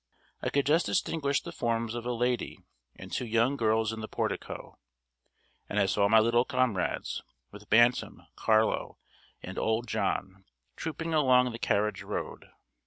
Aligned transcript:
I 0.41 0.49
could 0.49 0.65
just 0.65 0.87
distinguish 0.87 1.41
the 1.41 1.51
forms 1.51 1.93
of 1.93 2.07
a 2.07 2.11
lady 2.11 2.57
and 2.95 3.11
two 3.11 3.27
young 3.27 3.55
girls 3.55 3.93
in 3.93 3.99
the 3.99 4.07
portico, 4.07 4.79
and 5.69 5.79
I 5.79 5.85
saw 5.85 6.07
my 6.09 6.17
little 6.17 6.43
comrades, 6.43 7.21
with 7.51 7.69
Bantam, 7.69 8.23
Carlo, 8.35 8.97
and 9.43 9.59
old 9.59 9.85
John, 9.87 10.45
trooping 10.75 11.13
along 11.13 11.51
the 11.51 11.59
carriage 11.59 12.01
road. 12.01 12.49